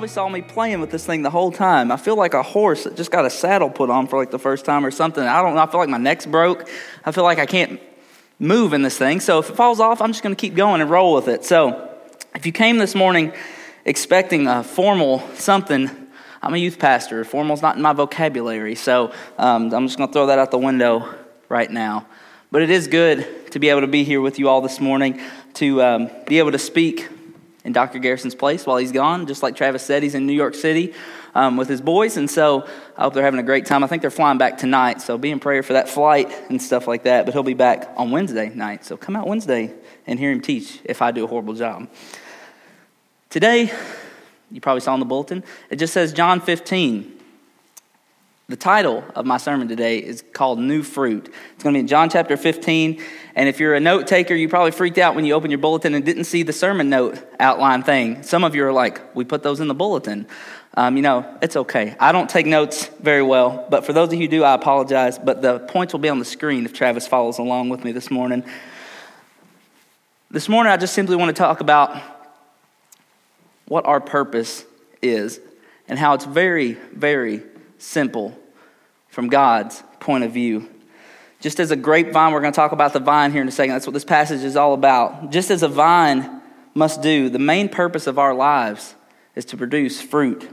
[0.00, 1.92] probably saw me playing with this thing the whole time.
[1.92, 4.38] I feel like a horse that just got a saddle put on for like the
[4.38, 5.22] first time or something.
[5.22, 5.60] I don't know.
[5.60, 6.66] I feel like my neck's broke.
[7.04, 7.78] I feel like I can't
[8.38, 9.20] move in this thing.
[9.20, 11.44] So if it falls off, I'm just going to keep going and roll with it.
[11.44, 11.90] So
[12.34, 13.34] if you came this morning
[13.84, 15.90] expecting a formal something,
[16.40, 17.22] I'm a youth pastor.
[17.22, 18.76] Formal's not in my vocabulary.
[18.76, 21.14] So um, I'm just going to throw that out the window
[21.50, 22.06] right now.
[22.50, 25.20] But it is good to be able to be here with you all this morning,
[25.54, 27.06] to um, be able to speak
[27.64, 27.98] in Dr.
[27.98, 29.26] Garrison's place while he's gone.
[29.26, 30.94] Just like Travis said, he's in New York City
[31.34, 33.84] um, with his boys, and so I hope they're having a great time.
[33.84, 36.86] I think they're flying back tonight, so be in prayer for that flight and stuff
[36.88, 37.24] like that.
[37.24, 39.74] But he'll be back on Wednesday night, so come out Wednesday
[40.06, 41.88] and hear him teach if I do a horrible job.
[43.28, 43.72] Today,
[44.50, 47.19] you probably saw in the bulletin, it just says John 15.
[48.50, 51.32] The title of my sermon today is called New Fruit.
[51.54, 53.00] It's going to be in John chapter 15.
[53.36, 55.94] And if you're a note taker, you probably freaked out when you opened your bulletin
[55.94, 58.24] and didn't see the sermon note outline thing.
[58.24, 60.26] Some of you are like, we put those in the bulletin.
[60.74, 61.94] Um, you know, it's okay.
[62.00, 65.16] I don't take notes very well, but for those of you who do, I apologize.
[65.16, 68.10] But the points will be on the screen if Travis follows along with me this
[68.10, 68.42] morning.
[70.28, 71.96] This morning, I just simply want to talk about
[73.66, 74.64] what our purpose
[75.00, 75.38] is
[75.86, 77.44] and how it's very, very
[77.78, 78.36] simple
[79.10, 80.68] from God's point of view.
[81.40, 83.72] Just as a grapevine, we're going to talk about the vine here in a second.
[83.72, 85.30] That's what this passage is all about.
[85.30, 86.40] Just as a vine
[86.74, 88.94] must do, the main purpose of our lives
[89.34, 90.48] is to produce fruit.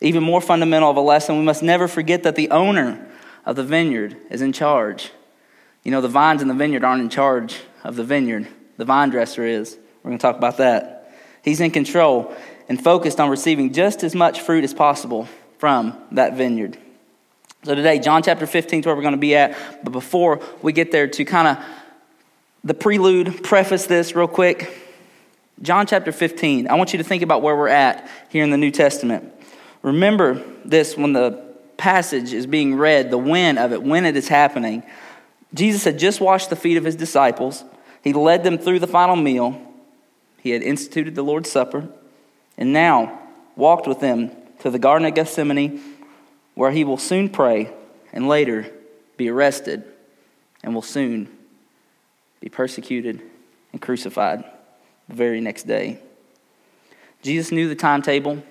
[0.00, 3.06] Even more fundamental of a lesson, we must never forget that the owner
[3.44, 5.10] of the vineyard is in charge.
[5.84, 9.10] You know, the vines in the vineyard aren't in charge of the vineyard, the vine
[9.10, 9.76] dresser is.
[10.02, 11.12] We're going to talk about that.
[11.42, 12.34] He's in control
[12.68, 16.78] and focused on receiving just as much fruit as possible from that vineyard.
[17.62, 19.84] So today, John chapter 15 is where we're going to be at.
[19.84, 21.64] But before we get there, to kind of
[22.64, 24.74] the prelude, preface this real quick.
[25.60, 28.56] John chapter 15, I want you to think about where we're at here in the
[28.56, 29.30] New Testament.
[29.82, 34.28] Remember this when the passage is being read, the when of it, when it is
[34.28, 34.82] happening.
[35.52, 37.64] Jesus had just washed the feet of his disciples,
[38.02, 39.60] he led them through the final meal,
[40.38, 41.88] he had instituted the Lord's Supper,
[42.56, 43.18] and now
[43.56, 45.89] walked with them to the Garden of Gethsemane
[46.60, 47.72] where he will soon pray
[48.12, 48.70] and later
[49.16, 49.82] be arrested
[50.62, 51.26] and will soon
[52.40, 53.18] be persecuted
[53.72, 54.44] and crucified
[55.08, 55.98] the very next day.
[57.22, 58.42] Jesus knew the timetable.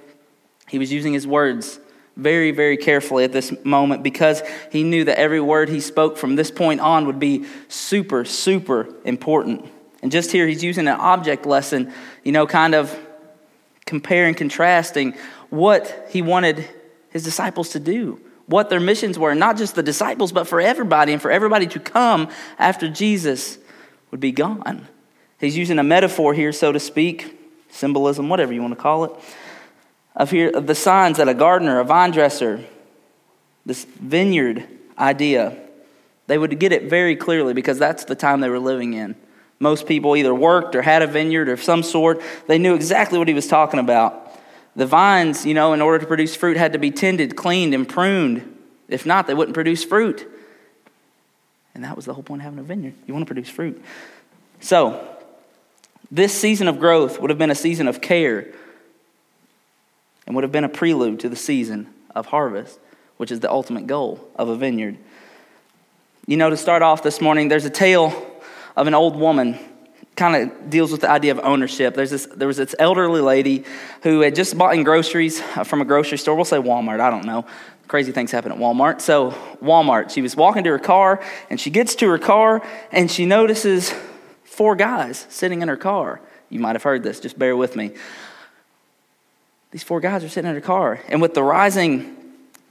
[0.69, 1.80] He was using his words
[2.18, 6.36] very, very carefully at this moment because he knew that every word he spoke from
[6.36, 9.69] this point on would be super, super important.
[10.02, 11.94] And just here, he's using an object lesson,
[12.24, 12.98] you know, kind of
[13.86, 15.14] comparing, contrasting
[15.52, 16.68] what he wanted
[17.12, 21.14] his disciples to do, what their missions were, not just the disciples, but for everybody,
[21.14, 23.58] and for everybody to come after Jesus
[24.12, 24.88] would be gone.
[25.40, 27.38] He's using a metaphor here, so to speak,
[27.69, 29.12] symbolism, whatever you want to call it,
[30.16, 32.64] of here of the signs that a gardener, a vine dresser,
[33.66, 34.68] this vineyard
[34.98, 35.56] idea,
[36.28, 39.16] they would get it very clearly because that's the time they were living in.
[39.59, 42.22] Most people either worked or had a vineyard of some sort.
[42.48, 44.28] They knew exactly what he was talking about.
[44.79, 47.85] The vines, you know, in order to produce fruit, had to be tended, cleaned, and
[47.85, 48.57] pruned.
[48.88, 50.25] If not, they wouldn't produce fruit.
[51.75, 52.94] And that was the whole point of having a vineyard.
[53.06, 53.84] You want to produce fruit.
[54.62, 55.06] So,
[56.09, 58.53] this season of growth would have been a season of care
[60.25, 62.79] and would have been a prelude to the season of harvest,
[63.18, 64.97] which is the ultimate goal of a vineyard.
[66.25, 68.13] You know, to start off this morning, there's a tale
[68.78, 69.59] of an old woman
[70.19, 71.96] kind of deals with the idea of ownership.
[71.96, 73.63] There's this, there was this elderly lady
[74.03, 76.35] who had just bought in groceries uh, from a grocery store.
[76.35, 77.46] We'll say Walmart, I don't know.
[77.88, 79.02] Crazy things happen at Walmart.
[79.02, 79.31] So,
[79.63, 83.25] Walmart, she was walking to her car, and she gets to her car, and she
[83.25, 83.91] notices
[84.44, 86.21] four guys sitting in her car.
[86.50, 87.92] You might have heard this, just bear with me.
[89.71, 92.19] These four guys are sitting in her car, and with the rising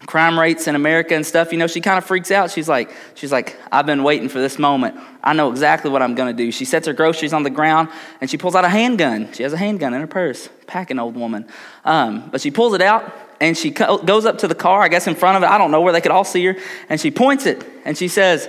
[0.07, 2.51] crime rates in America and stuff, you know, she kind of freaks out.
[2.51, 4.97] She's like, she's like, I've been waiting for this moment.
[5.23, 6.53] I know exactly what I'm going to do.
[6.53, 7.89] She sets her groceries on the ground
[8.21, 9.33] and she pulls out a handgun.
[9.33, 11.47] She has a handgun in her purse, packing old woman.
[11.85, 15.07] Um, but she pulls it out and she goes up to the car, I guess
[15.07, 15.53] in front of it.
[15.53, 16.57] I don't know where they could all see her.
[16.89, 18.49] And she points it and she says,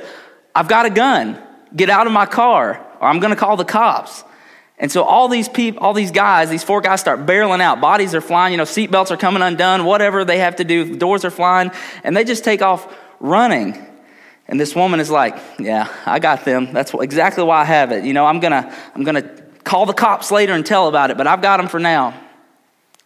[0.53, 1.41] I've got a gun.
[1.75, 4.23] Get out of my car or I'm going to call the cops.
[4.79, 7.81] And so all these people, all these guys, these four guys start barreling out.
[7.81, 11.25] Bodies are flying, you know, seatbelts are coming undone, whatever they have to do, doors
[11.25, 11.71] are flying,
[12.03, 13.85] and they just take off running.
[14.47, 16.73] And this woman is like, "Yeah, I got them.
[16.73, 18.05] That's exactly why I have it.
[18.05, 19.29] You know, I'm gonna, I'm gonna
[19.63, 22.13] call the cops later and tell about it, but I've got them for now."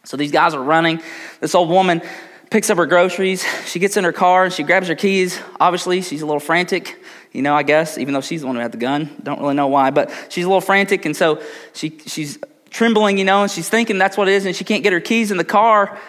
[0.05, 1.01] So these guys are running.
[1.41, 2.01] This old woman
[2.49, 3.43] picks up her groceries.
[3.65, 5.39] She gets in her car and she grabs her keys.
[5.59, 7.02] Obviously, she's a little frantic
[7.33, 9.09] you know, I guess, even though she's the one who had the gun.
[9.21, 11.41] Don't really know why, but she's a little frantic, and so
[11.73, 12.37] she, she's
[12.69, 15.01] trembling, you know, and she's thinking that's what it is, and she can't get her
[15.01, 15.99] keys in the car.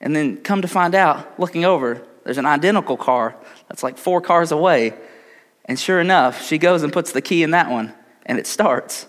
[0.00, 3.34] And then come to find out, looking over, there's an identical car
[3.68, 4.94] that's like four cars away.
[5.64, 7.92] And sure enough, she goes and puts the key in that one,
[8.24, 9.06] and it starts.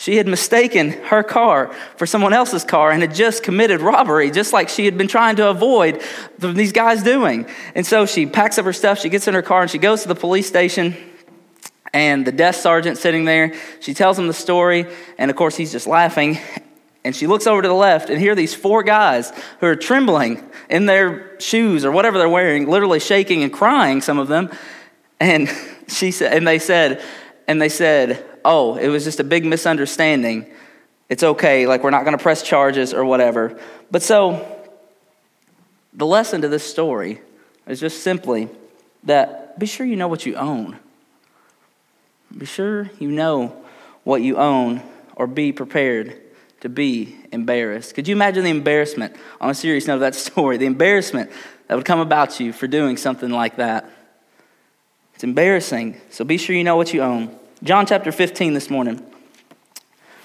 [0.00, 4.50] She had mistaken her car for someone else's car and had just committed robbery, just
[4.50, 6.02] like she had been trying to avoid
[6.38, 7.46] these guys doing.
[7.74, 10.00] And so she packs up her stuff, she gets in her car, and she goes
[10.00, 10.96] to the police station.
[11.92, 14.86] And the desk sergeant sitting there, she tells him the story,
[15.18, 16.38] and of course, he's just laughing.
[17.04, 19.30] And she looks over to the left, and here are these four guys
[19.60, 24.18] who are trembling in their shoes or whatever they're wearing, literally shaking and crying, some
[24.18, 24.48] of them.
[25.18, 25.46] And
[25.88, 27.04] she said, and they said,
[27.46, 30.46] and they said, oh, it was just a big misunderstanding.
[31.08, 33.58] It's okay, like we're not going to press charges or whatever.
[33.90, 34.56] But so,
[35.92, 37.20] the lesson to this story
[37.66, 38.48] is just simply
[39.04, 40.78] that be sure you know what you own.
[42.36, 43.56] Be sure you know
[44.04, 44.82] what you own
[45.16, 46.20] or be prepared
[46.60, 47.94] to be embarrassed.
[47.94, 51.30] Could you imagine the embarrassment, on a serious note of that story, the embarrassment
[51.66, 53.90] that would come about you for doing something like that?
[55.14, 57.36] It's embarrassing, so be sure you know what you own.
[57.62, 58.96] John chapter 15 this morning.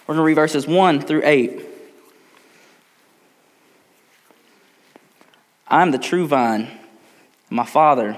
[0.07, 1.65] We're going to read verses 1 through 8.
[5.67, 6.69] I am the true vine,
[7.49, 8.17] my Father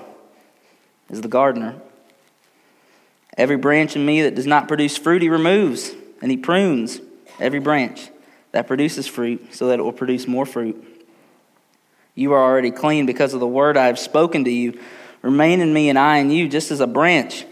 [1.09, 1.81] is the gardener.
[3.35, 7.01] Every branch in me that does not produce fruit, he removes, and he prunes
[7.39, 8.11] every branch
[8.51, 11.07] that produces fruit so that it will produce more fruit.
[12.13, 14.79] You are already clean because of the word I have spoken to you.
[15.23, 17.45] Remain in me, and I in you, just as a branch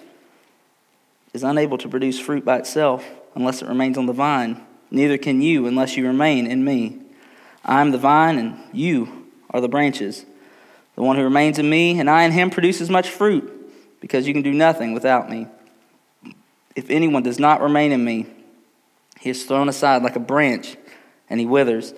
[1.35, 3.05] is unable to produce fruit by itself
[3.35, 4.65] unless it remains on the vine.
[4.89, 6.97] Neither can you unless you remain in me.
[7.63, 10.25] I am the vine, and you are the branches.
[10.95, 13.51] The one who remains in me and I in him produces much fruit,
[13.99, 15.47] because you can do nothing without me.
[16.75, 18.27] If anyone does not remain in me,
[19.19, 20.77] he is thrown aside like a branch,
[21.29, 21.93] and he withers.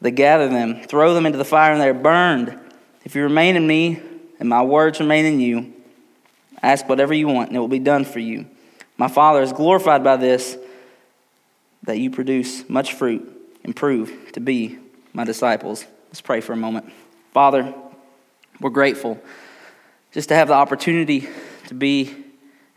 [0.00, 2.58] They gather them, throw them into the fire, and they are burned.
[3.04, 4.00] If you remain in me,
[4.38, 5.72] and my words remain in you,
[6.62, 8.46] ask whatever you want, and it will be done for you.
[8.96, 10.56] My Father is glorified by this,
[11.84, 13.28] that you produce much fruit
[13.64, 14.78] and prove to be
[15.12, 15.84] my disciples.
[16.08, 16.92] Let's pray for a moment.
[17.32, 17.74] Father,
[18.60, 19.20] we're grateful
[20.12, 21.28] just to have the opportunity
[21.66, 22.14] to be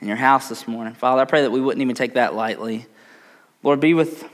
[0.01, 0.93] in your house this morning.
[0.93, 2.85] Father, I pray that we wouldn't even take that lightly.
[3.61, 4.27] Lord, be with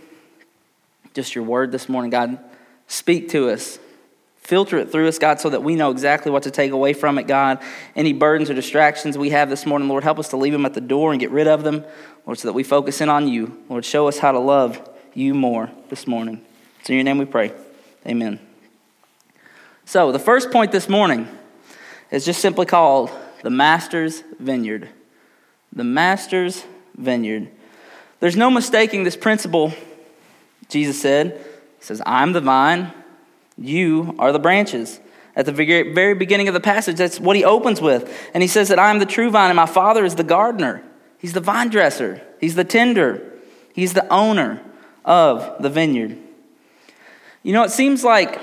[1.14, 2.12] just your word this morning.
[2.12, 2.40] God,
[2.88, 3.80] speak to us.
[4.42, 7.20] Filter it through us, God, so that we know exactly what to take away from
[7.20, 7.62] it, God.
[7.96, 10.74] Any burdens or distractions we have this morning, Lord, help us to leave them at
[10.74, 11.86] the door and get rid of them,
[12.26, 13.64] Lord, so that we focus in on you.
[13.70, 16.42] Lord, show us how to love you more this morning.
[16.80, 17.54] It's in your name we pray.
[18.08, 18.40] Amen.
[19.86, 21.28] So, the first point this morning
[22.10, 23.12] is just simply called
[23.44, 24.90] the Master's Vineyard.
[25.72, 26.66] The Master's
[26.96, 27.50] Vineyard.
[28.20, 29.74] There's no mistaking this principle,
[30.70, 31.46] Jesus said.
[31.80, 32.92] He says, I'm the vine,
[33.58, 35.00] you are the branches.
[35.36, 38.14] At the very beginning of the passage, that's what he opens with.
[38.34, 40.84] And he says that I am the true vine and my father is the gardener.
[41.20, 43.22] He's the vine dresser, he's the tender,
[43.74, 44.62] he's the owner
[45.06, 46.18] of the vineyard.
[47.44, 48.42] You know, it seems like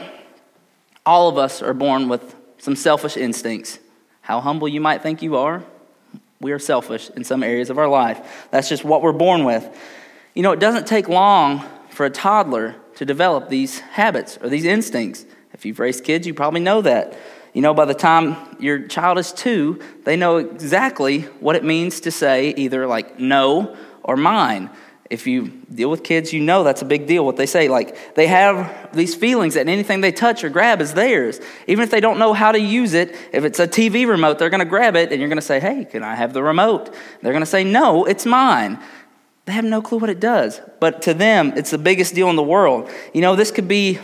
[1.05, 3.79] all of us are born with some selfish instincts.
[4.21, 5.65] How humble you might think you are,
[6.41, 8.47] we are selfish in some areas of our life.
[8.51, 9.69] That's just what we're born with.
[10.35, 14.65] You know, it doesn't take long for a toddler to develop these habits or these
[14.65, 15.25] instincts.
[15.53, 17.17] If you've raised kids, you probably know that.
[17.55, 22.01] You know, by the time your child is two, they know exactly what it means
[22.01, 24.69] to say either like no or mine.
[25.11, 27.69] If you deal with kids, you know that's a big deal what they say.
[27.69, 31.41] Like they have these feelings that anything they touch or grab is theirs.
[31.69, 34.51] Even if they don't know how to use it, if it's a TV remote, they're
[34.51, 36.93] going to grab it and you're going to say, Hey, can I have the remote?
[37.23, 38.81] They're going to say, No, it's mine.
[39.49, 40.61] They have no clue what it does.
[40.79, 42.91] But to them, it's the biggest deal in the world.
[43.15, 43.99] You know, this could be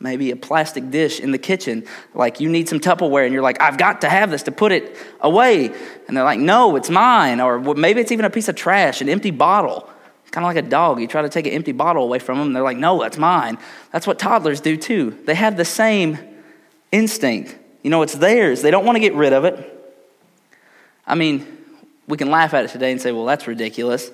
[0.00, 1.86] maybe a plastic dish in the kitchen.
[2.12, 4.72] Like you need some Tupperware, and you're like, I've got to have this to put
[4.72, 5.66] it away.
[6.08, 7.40] And they're like, No, it's mine.
[7.40, 9.88] Or maybe it's even a piece of trash, an empty bottle.
[10.32, 11.00] Kind of like a dog.
[11.00, 13.16] You try to take an empty bottle away from them, and they're like, No, that's
[13.16, 13.58] mine.
[13.92, 15.16] That's what toddlers do too.
[15.24, 16.18] They have the same
[16.90, 17.56] instinct.
[17.84, 18.60] You know, it's theirs.
[18.60, 19.70] They don't want to get rid of it.
[21.06, 21.46] I mean,
[22.08, 24.10] we can laugh at it today and say, Well, that's ridiculous.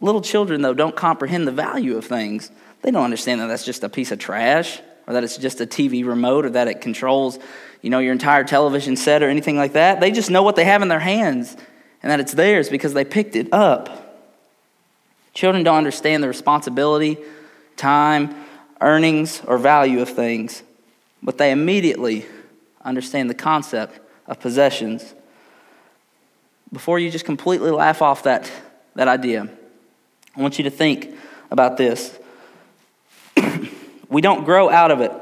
[0.00, 2.50] Little children, though, don't comprehend the value of things.
[2.82, 5.66] They don't understand that that's just a piece of trash or that it's just a
[5.66, 7.38] TV remote or that it controls,
[7.82, 10.00] you know, your entire television set or anything like that.
[10.00, 11.56] They just know what they have in their hands
[12.02, 14.18] and that it's theirs because they picked it up.
[15.34, 17.18] Children don't understand the responsibility,
[17.76, 18.34] time,
[18.80, 20.62] earnings, or value of things,
[21.22, 22.26] but they immediately
[22.84, 25.14] understand the concept of possessions.
[26.72, 28.50] Before you just completely laugh off that,
[28.94, 29.50] that idea,
[30.36, 31.14] I want you to think
[31.50, 32.16] about this.
[34.08, 35.12] we don't grow out of it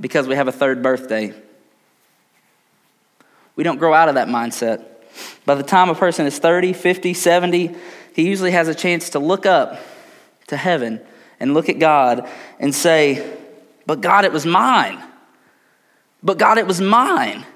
[0.00, 1.34] because we have a third birthday.
[3.56, 4.84] We don't grow out of that mindset.
[5.44, 7.74] By the time a person is 30, 50, 70,
[8.14, 9.80] he usually has a chance to look up
[10.48, 11.00] to heaven
[11.40, 13.36] and look at God and say,
[13.86, 15.02] But God, it was mine.
[16.22, 17.46] But God, it was mine.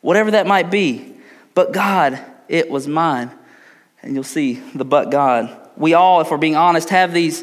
[0.00, 1.14] Whatever that might be.
[1.54, 2.18] But God,
[2.48, 3.30] it was mine.
[4.02, 5.54] And you'll see the but God.
[5.80, 7.42] We all, if we're being honest, have these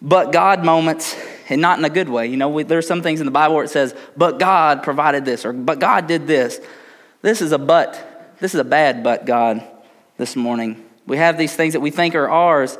[0.00, 1.14] but God moments
[1.50, 2.26] and not in a good way.
[2.26, 5.24] You know, we, there's some things in the Bible where it says, but God provided
[5.24, 6.60] this or but God did this.
[7.20, 8.36] This is a but.
[8.40, 9.62] This is a bad but God
[10.16, 10.82] this morning.
[11.06, 12.78] We have these things that we think are ours,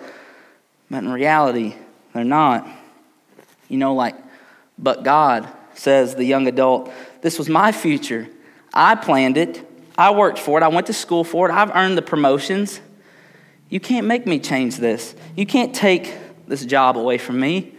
[0.90, 1.74] but in reality,
[2.14, 2.66] they're not.
[3.68, 4.16] You know, like,
[4.78, 6.90] but God, says the young adult,
[7.20, 8.26] this was my future.
[8.72, 9.68] I planned it.
[9.98, 10.62] I worked for it.
[10.62, 11.52] I went to school for it.
[11.52, 12.80] I've earned the promotions.
[13.68, 15.14] You can't make me change this.
[15.36, 16.14] You can't take
[16.46, 17.74] this job away from me.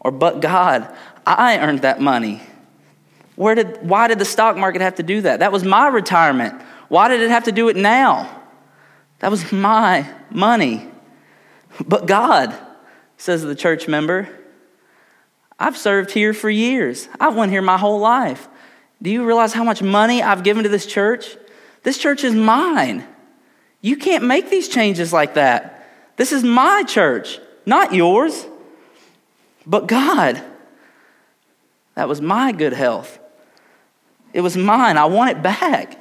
[0.00, 0.94] Or, but God,
[1.26, 2.42] I earned that money.
[3.36, 5.40] Where did, why did the stock market have to do that?
[5.40, 6.60] That was my retirement.
[6.88, 8.42] Why did it have to do it now?
[9.20, 10.86] That was my money.
[11.86, 12.54] But God,
[13.16, 14.28] says the church member,
[15.58, 17.08] I've served here for years.
[17.20, 18.48] I've went here my whole life.
[19.00, 21.36] Do you realize how much money I've given to this church?
[21.84, 23.06] This church is mine.
[23.82, 25.86] You can't make these changes like that.
[26.16, 28.46] This is my church, not yours.
[29.66, 30.42] But God,
[31.94, 33.18] that was my good health.
[34.32, 34.96] It was mine.
[34.96, 35.98] I want it back.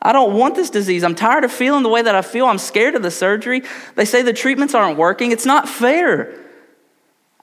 [0.00, 1.04] I don't want this disease.
[1.04, 2.46] I'm tired of feeling the way that I feel.
[2.46, 3.62] I'm scared of the surgery.
[3.94, 5.32] They say the treatments aren't working.
[5.32, 6.38] It's not fair.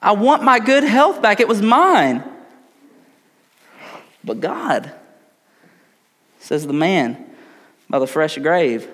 [0.00, 1.40] I want my good health back.
[1.40, 2.22] It was mine.
[4.22, 4.92] But God,
[6.38, 7.24] says the man
[7.88, 8.88] by the fresh grave,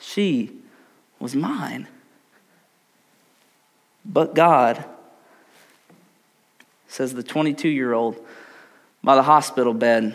[0.00, 0.52] she
[1.18, 1.88] was mine.
[4.04, 4.84] But God,
[6.88, 8.16] says the 22 year old
[9.02, 10.14] by the hospital bed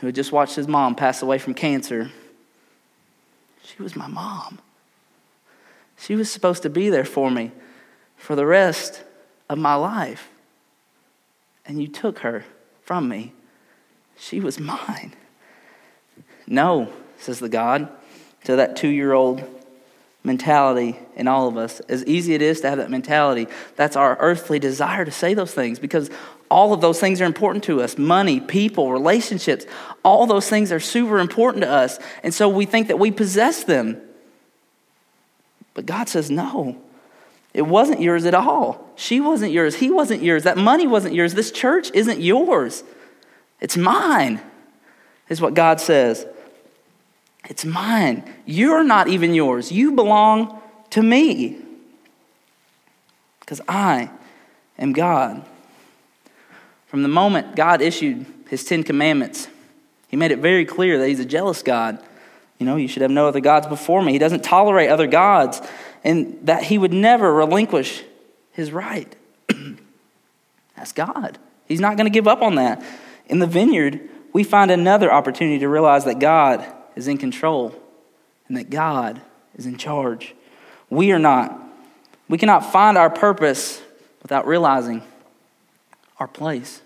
[0.00, 2.10] who had just watched his mom pass away from cancer.
[3.62, 4.58] She was my mom.
[5.96, 7.50] She was supposed to be there for me
[8.16, 9.02] for the rest
[9.48, 10.28] of my life.
[11.66, 12.44] And you took her
[12.82, 13.32] from me.
[14.16, 15.14] She was mine.
[16.46, 17.88] No, says the God,
[18.44, 19.42] to that two year old
[20.24, 21.80] mentality in all of us.
[21.80, 25.54] As easy it is to have that mentality, that's our earthly desire to say those
[25.54, 26.10] things because
[26.50, 29.66] all of those things are important to us money, people, relationships,
[30.02, 31.98] all those things are super important to us.
[32.22, 34.00] And so we think that we possess them.
[35.74, 36.80] But God says, no.
[37.54, 38.86] It wasn't yours at all.
[38.94, 39.76] She wasn't yours.
[39.76, 40.44] He wasn't yours.
[40.44, 41.34] That money wasn't yours.
[41.34, 42.84] This church isn't yours.
[43.60, 44.40] It's mine,
[45.28, 46.26] is what God says.
[47.46, 48.34] It's mine.
[48.46, 49.70] You're not even yours.
[49.72, 51.58] You belong to me
[53.40, 54.10] because I
[54.78, 55.44] am God.
[56.86, 59.48] From the moment God issued his Ten Commandments,
[60.08, 62.02] he made it very clear that he's a jealous God.
[62.58, 64.12] You know, you should have no other gods before me.
[64.12, 65.60] He doesn't tolerate other gods,
[66.02, 68.02] and that he would never relinquish
[68.52, 69.14] his right.
[70.76, 71.38] That's God.
[71.66, 72.82] He's not going to give up on that.
[73.26, 74.00] In the vineyard,
[74.32, 76.66] we find another opportunity to realize that God
[76.98, 77.72] is in control
[78.48, 79.20] and that God
[79.54, 80.34] is in charge.
[80.90, 81.56] We are not.
[82.28, 83.80] We cannot find our purpose
[84.20, 85.02] without realizing
[86.18, 86.82] our place.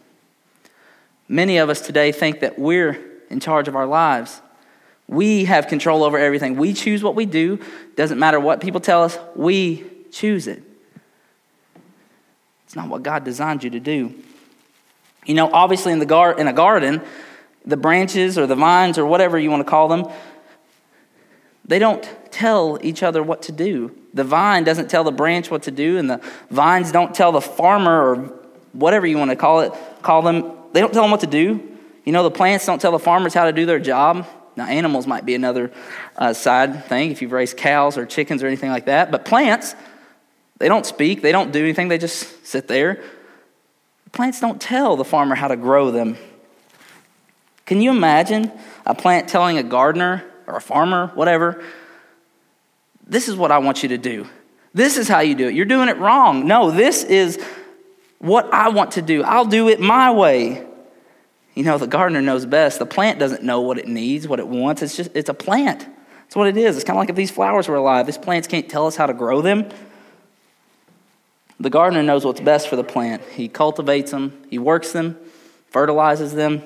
[1.29, 3.01] Many of us today think that we're
[3.31, 4.43] in charge of our lives.
[5.09, 6.57] We have control over everything.
[6.57, 7.59] We choose what we do.
[7.97, 10.63] Doesn't matter what people tell us, we choose it.
[12.67, 14.15] It's not what God designed you to do.
[15.25, 17.01] You know, obviously in the gar- in a garden,
[17.65, 20.07] the branches or the vines or whatever you want to call them,
[21.65, 23.97] they don't tell each other what to do.
[24.15, 27.41] The vine doesn't tell the branch what to do, and the vines don't tell the
[27.41, 28.17] farmer or
[28.73, 31.69] whatever you want to call it, call them, they don't tell them what to do.
[32.05, 34.27] You know, the plants don't tell the farmers how to do their job.
[34.57, 35.71] Now, animals might be another
[36.17, 39.11] uh, side thing if you've raised cows or chickens or anything like that.
[39.11, 39.75] But plants,
[40.59, 43.03] they don't speak, they don't do anything, they just sit there.
[44.11, 46.19] Plants don't tell the farmer how to grow them.
[47.67, 48.51] Can you imagine
[48.85, 51.63] a plant telling a gardener or a farmer, whatever,
[53.07, 54.27] this is what I want you to do?
[54.75, 55.55] This is how you do it.
[55.55, 56.47] You're doing it wrong.
[56.47, 57.43] No, this is
[58.19, 59.23] what I want to do.
[59.23, 60.67] I'll do it my way.
[61.55, 62.79] You know, the gardener knows best.
[62.79, 64.81] The plant doesn't know what it needs, what it wants.
[64.81, 65.81] It's just, it's a plant.
[65.81, 66.77] That's what it is.
[66.77, 68.07] It's kind of like if these flowers were alive.
[68.07, 69.69] These plants can't tell us how to grow them.
[71.61, 73.23] The gardener knows what's best for the plant.
[73.35, 75.17] He cultivates them, he works them,
[75.69, 76.63] fertilizes them,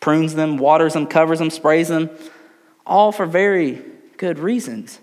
[0.00, 2.10] prunes them, waters them, covers them, sprays them,
[2.86, 3.82] all for very
[4.16, 5.00] good reasons.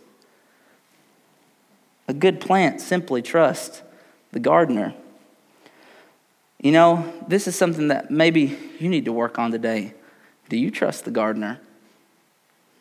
[2.07, 3.81] A good plant simply trusts
[4.31, 4.93] the gardener.
[6.59, 9.93] You know, this is something that maybe you need to work on today.
[10.49, 11.59] Do you trust the gardener?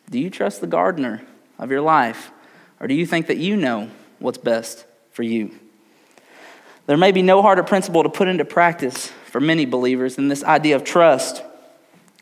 [0.09, 1.21] Do you trust the gardener
[1.59, 2.31] of your life?
[2.79, 3.89] Or do you think that you know
[4.19, 5.51] what's best for you?
[6.85, 10.43] There may be no harder principle to put into practice for many believers than this
[10.43, 11.43] idea of trust.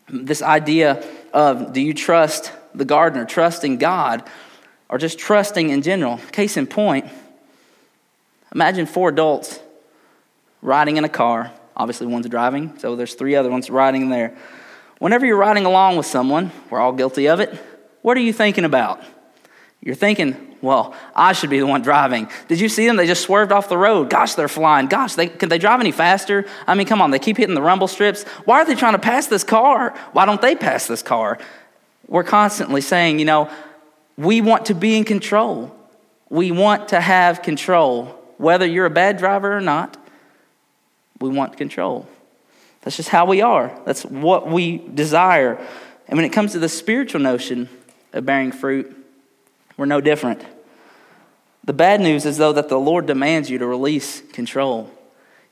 [0.10, 1.04] This idea
[1.34, 4.24] of do you trust the gardener, trusting God,
[4.90, 6.18] or just trusting in general?
[6.32, 7.06] Case in point,
[8.54, 9.60] imagine four adults
[10.62, 11.52] riding in a car.
[11.76, 14.36] Obviously, one's driving, so there's three other ones riding there.
[15.00, 17.54] Whenever you're riding along with someone, we're all guilty of it,
[18.02, 19.02] what are you thinking about?
[19.82, 22.30] You're thinking, well, I should be the one driving.
[22.48, 22.96] Did you see them?
[22.96, 24.10] They just swerved off the road.
[24.10, 24.88] Gosh, they're flying.
[24.88, 26.46] Gosh, they, can they drive any faster?
[26.68, 28.24] I mean, come on, they keep hitting the rumble strips.
[28.46, 29.96] Why are they trying to pass this car?
[30.14, 31.40] Why don't they pass this car?
[32.08, 33.50] We're constantly saying, you know,
[34.18, 35.76] we want to be in control.
[36.30, 38.06] We want to have control.
[38.38, 39.98] Whether you're a bad driver or not,
[41.20, 42.08] we want control.
[42.82, 43.72] That's just how we are.
[43.86, 45.58] That's what we desire.
[46.08, 47.70] And when it comes to the spiritual notion
[48.14, 48.96] of bearing fruit,
[49.78, 50.44] we're no different.
[51.64, 54.92] The bad news is, though, that the Lord demands you to release control.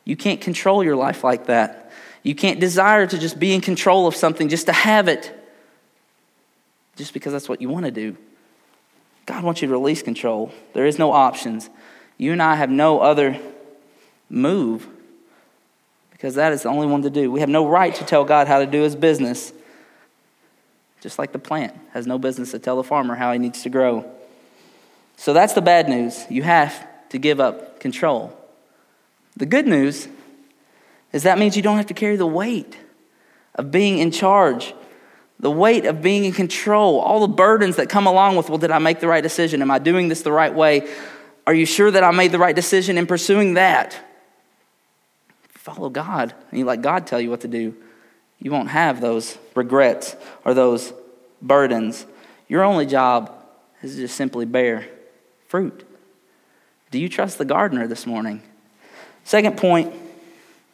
[0.06, 1.92] You can't control your life like that.
[2.24, 5.32] You can't desire to just be in control of something, just to have it,
[6.96, 8.18] just because that's what you want to do.
[9.26, 10.52] God wants you to release control.
[10.74, 11.70] There is no options.
[12.18, 13.40] You and I have no other
[14.30, 14.88] move
[16.12, 17.32] because that is the only one to do.
[17.32, 19.54] We have no right to tell God how to do his business,
[21.02, 23.70] just like the plant has no business to tell the farmer how he needs to
[23.70, 24.10] grow.
[25.18, 26.26] So that's the bad news.
[26.30, 28.38] You have to give up control.
[29.38, 30.08] The good news
[31.12, 32.78] is that means you don't have to carry the weight
[33.56, 34.74] of being in charge,
[35.40, 38.72] the weight of being in control, all the burdens that come along with, well, did
[38.72, 39.62] I make the right decision?
[39.62, 40.90] Am I doing this the right way?
[41.48, 43.98] Are you sure that I made the right decision in pursuing that?
[45.60, 47.76] follow God and you let God tell you what to do,
[48.40, 50.94] you won't have those regrets or those
[51.42, 52.06] burdens.
[52.48, 53.34] Your only job
[53.82, 54.88] is to just simply bear
[55.48, 55.86] fruit.
[56.92, 58.42] Do you trust the gardener this morning?
[59.24, 59.94] Second point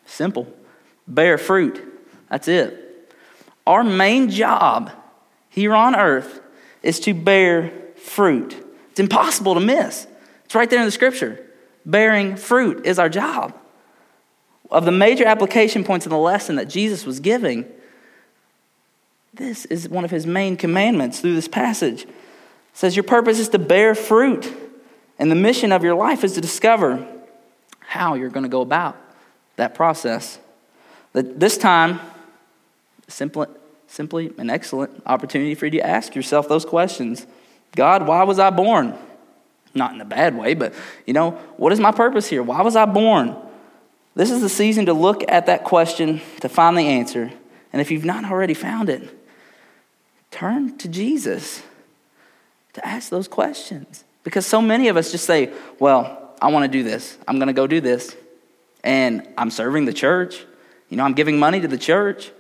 [0.06, 0.48] simple
[1.08, 1.82] bear fruit.
[2.30, 3.14] That's it.
[3.66, 4.92] Our main job
[5.50, 6.42] here on earth
[6.84, 8.56] is to bear fruit.
[8.92, 10.08] It's impossible to miss.
[10.46, 11.44] It's right there in the scripture.
[11.86, 13.54] Bearing fruit is our job
[14.72, 17.66] of the major application points in the lesson that Jesus was giving,
[19.34, 22.04] this is one of his main commandments through this passage.
[22.04, 22.10] It
[22.74, 24.52] says, Your purpose is to bear fruit,
[25.20, 27.06] and the mission of your life is to discover
[27.80, 28.98] how you're going to go about
[29.58, 30.40] that process.
[31.14, 32.00] That This time,
[33.08, 33.48] simply,
[33.88, 37.26] simply an excellent opportunity for you to ask yourself those questions
[37.76, 38.98] God, why was I born?
[39.74, 40.74] Not in a bad way, but
[41.06, 42.42] you know, what is my purpose here?
[42.42, 43.36] Why was I born?
[44.16, 47.32] This is the season to look at that question to find the answer.
[47.74, 49.04] And if you've not already found it,
[50.32, 51.62] turn to Jesus
[52.74, 54.06] to ask those questions.
[54.24, 57.18] Because so many of us just say, well, I want to do this.
[57.28, 58.16] I'm going to go do this.
[58.84, 60.46] And I'm serving the church.
[60.90, 62.32] You know, I'm giving money to the church.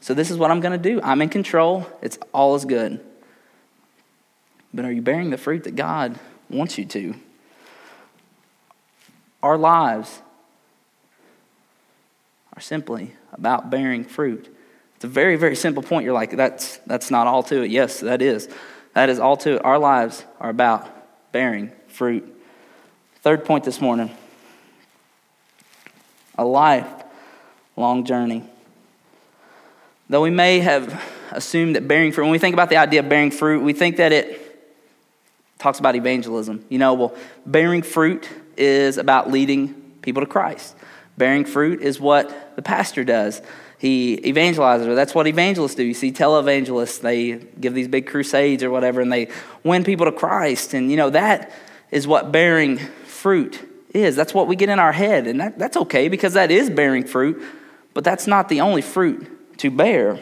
[0.00, 1.00] So this is what I'm going to do.
[1.02, 1.86] I'm in control.
[2.02, 3.00] It's all is good.
[4.74, 7.14] But are you bearing the fruit that God wants you to?
[9.42, 10.20] Our lives
[12.60, 14.54] are simply about bearing fruit.
[14.96, 16.04] It's a very, very simple point.
[16.04, 17.70] You're like, that's, that's not all to it.
[17.70, 18.50] Yes, that is.
[18.92, 19.64] That is all to it.
[19.64, 20.86] Our lives are about
[21.32, 22.22] bearing fruit.
[23.22, 24.10] Third point this morning
[26.36, 28.44] a lifelong journey.
[30.10, 33.08] Though we may have assumed that bearing fruit, when we think about the idea of
[33.08, 34.38] bearing fruit, we think that it
[35.58, 36.64] talks about evangelism.
[36.68, 37.14] You know, well,
[37.46, 40.76] bearing fruit is about leading people to Christ.
[41.20, 43.42] Bearing fruit is what the pastor does.
[43.76, 45.84] He evangelizes, or that's what evangelists do.
[45.84, 49.28] You see televangelists, they give these big crusades or whatever, and they
[49.62, 50.72] win people to Christ.
[50.72, 51.52] And, you know, that
[51.90, 53.60] is what bearing fruit
[53.92, 54.16] is.
[54.16, 55.26] That's what we get in our head.
[55.26, 57.42] And that, that's okay because that is bearing fruit,
[57.92, 60.18] but that's not the only fruit to bear.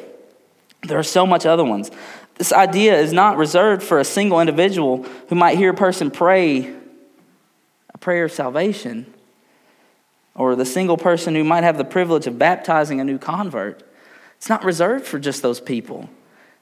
[0.82, 1.92] There are so much other ones.
[2.38, 6.74] This idea is not reserved for a single individual who might hear a person pray
[7.94, 9.14] a prayer of salvation
[10.38, 13.82] or the single person who might have the privilege of baptizing a new convert.
[14.36, 16.08] It's not reserved for just those people.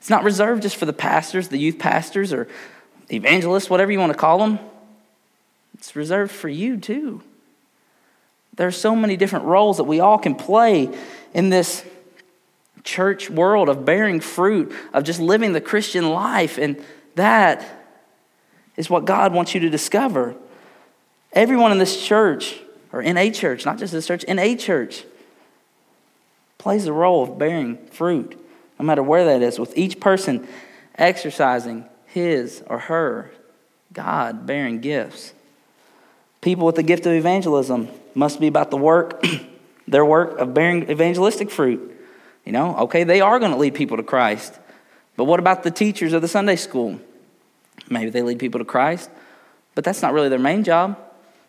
[0.00, 2.48] It's not reserved just for the pastors, the youth pastors, or
[3.10, 4.58] evangelists, whatever you want to call them.
[5.74, 7.22] It's reserved for you too.
[8.56, 10.88] There are so many different roles that we all can play
[11.34, 11.84] in this
[12.82, 16.56] church world of bearing fruit, of just living the Christian life.
[16.56, 16.82] And
[17.16, 17.62] that
[18.76, 20.34] is what God wants you to discover.
[21.34, 22.58] Everyone in this church,
[22.96, 25.04] or in a church, not just this church, in a church,
[26.56, 28.42] plays the role of bearing fruit,
[28.78, 30.48] no matter where that is, with each person
[30.94, 33.30] exercising his or her
[33.92, 35.34] God bearing gifts.
[36.40, 39.22] People with the gift of evangelism must be about the work,
[39.86, 41.94] their work of bearing evangelistic fruit.
[42.46, 44.58] You know, okay, they are going to lead people to Christ.
[45.18, 46.98] But what about the teachers of the Sunday school?
[47.90, 49.10] Maybe they lead people to Christ,
[49.74, 50.98] but that's not really their main job.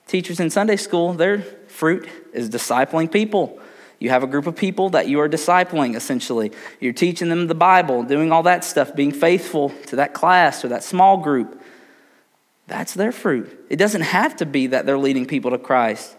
[0.07, 3.59] Teachers in Sunday school, their fruit is discipling people.
[3.99, 6.51] You have a group of people that you are discipling, essentially.
[6.79, 10.69] You're teaching them the Bible, doing all that stuff, being faithful to that class or
[10.69, 11.61] that small group.
[12.67, 13.65] That's their fruit.
[13.69, 16.15] It doesn't have to be that they're leading people to Christ.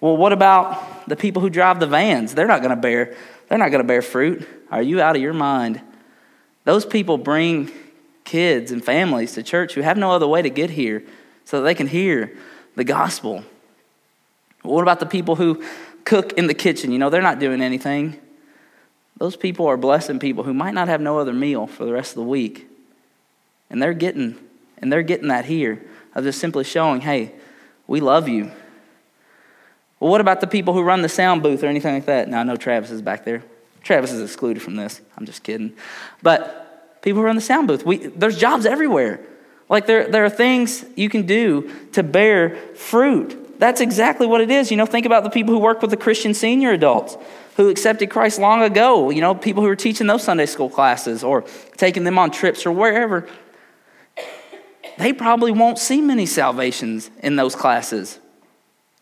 [0.00, 2.34] Well, what about the people who drive the vans?
[2.34, 3.16] They're not going to bear
[3.48, 4.46] they're not going to bear fruit.
[4.70, 5.80] Are you out of your mind?
[6.64, 7.70] Those people bring
[8.24, 11.02] kids and families to church who have no other way to get here
[11.44, 12.36] so that they can hear
[12.78, 13.44] the gospel.
[14.62, 15.64] What about the people who
[16.04, 16.92] cook in the kitchen?
[16.92, 18.16] You know, they're not doing anything.
[19.16, 22.12] Those people are blessing people who might not have no other meal for the rest
[22.12, 22.68] of the week.
[23.68, 24.38] And they're getting
[24.80, 27.32] and they're getting that here of just simply showing, hey,
[27.88, 28.52] we love you.
[29.98, 32.28] Well, what about the people who run the sound booth or anything like that?
[32.28, 33.42] Now, I know Travis is back there.
[33.82, 35.00] Travis is excluded from this.
[35.16, 35.72] I'm just kidding.
[36.22, 39.18] But people who run the sound booth, we, there's jobs everywhere.
[39.68, 43.58] Like there, there are things you can do to bear fruit.
[43.58, 44.70] That's exactly what it is.
[44.70, 47.16] You know, think about the people who work with the Christian senior adults
[47.56, 49.10] who accepted Christ long ago.
[49.10, 51.42] You know, people who are teaching those Sunday school classes or
[51.76, 53.28] taking them on trips or wherever.
[54.96, 58.18] They probably won't see many salvations in those classes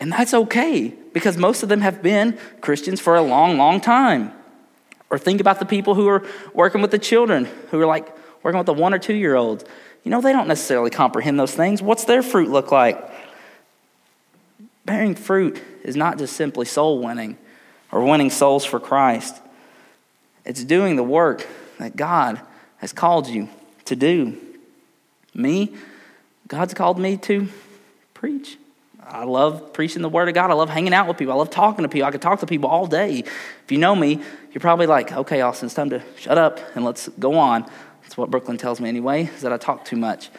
[0.00, 4.32] and that's okay because most of them have been Christians for a long, long time.
[5.08, 8.58] Or think about the people who are working with the children, who are like working
[8.58, 9.64] with the one or two year olds.
[10.06, 11.82] You know, they don't necessarily comprehend those things.
[11.82, 12.96] What's their fruit look like?
[14.84, 17.36] Bearing fruit is not just simply soul winning
[17.90, 19.40] or winning souls for Christ,
[20.44, 21.44] it's doing the work
[21.80, 22.40] that God
[22.76, 23.48] has called you
[23.86, 24.38] to do.
[25.34, 25.74] Me,
[26.46, 27.48] God's called me to
[28.14, 28.58] preach.
[29.02, 30.52] I love preaching the word of God.
[30.52, 31.32] I love hanging out with people.
[31.32, 32.06] I love talking to people.
[32.06, 33.18] I could talk to people all day.
[33.18, 36.84] If you know me, you're probably like, okay, Austin, it's time to shut up and
[36.84, 37.68] let's go on.
[38.16, 40.30] What Brooklyn tells me anyway, is that I talk too much.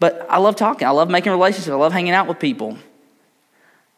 [0.00, 0.86] But I love talking.
[0.86, 1.70] I love making relationships.
[1.70, 2.76] I love hanging out with people.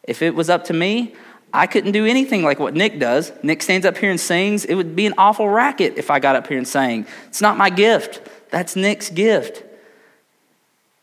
[0.03, 1.15] If it was up to me,
[1.53, 3.31] I couldn't do anything like what Nick does.
[3.41, 4.63] Nick stands up here and sings.
[4.65, 7.05] It would be an awful racket if I got up here and sang.
[7.27, 8.21] It's not my gift.
[8.51, 9.63] That's Nick's gift.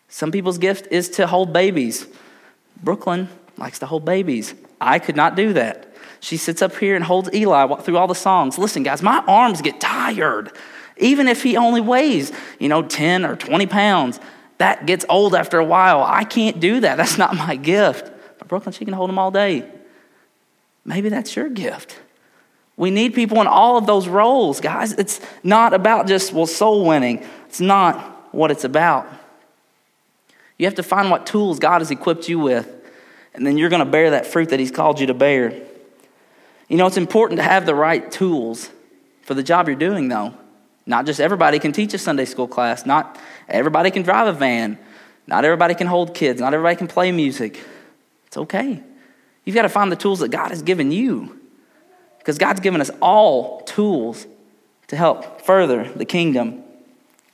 [0.08, 2.06] Some people's gift is to hold babies.
[2.82, 4.54] Brooklyn likes to hold babies.
[4.80, 5.92] I could not do that.
[6.20, 8.56] She sits up here and holds Eli through all the songs.
[8.56, 10.52] Listen, guys, my arms get tired.
[10.98, 14.20] Even if he only weighs, you know, 10 or 20 pounds,
[14.58, 16.02] that gets old after a while.
[16.02, 16.96] I can't do that.
[16.96, 18.10] That's not my gift.
[18.38, 19.70] But Brooklyn, she can hold him all day.
[20.84, 21.98] Maybe that's your gift.
[22.76, 24.92] We need people in all of those roles, guys.
[24.92, 27.24] It's not about just, well, soul winning.
[27.46, 29.06] It's not what it's about.
[30.58, 32.70] You have to find what tools God has equipped you with,
[33.32, 35.62] and then you're going to bear that fruit that He's called you to bear.
[36.68, 38.70] You know, it's important to have the right tools
[39.22, 40.34] for the job you're doing, though.
[40.86, 43.18] Not just everybody can teach a Sunday school class, not
[43.48, 44.78] everybody can drive a van,
[45.26, 47.62] not everybody can hold kids, not everybody can play music.
[48.26, 48.82] It's okay.
[49.44, 51.40] You've got to find the tools that God has given you.
[52.18, 54.26] Because God's given us all tools
[54.88, 56.62] to help further the kingdom.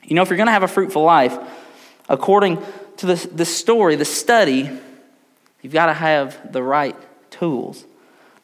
[0.03, 1.37] You know, if you're going to have a fruitful life,
[2.09, 2.59] according
[2.97, 4.69] to the, the story, the study,
[5.63, 6.97] you've got to have the right
[7.31, 7.85] tools.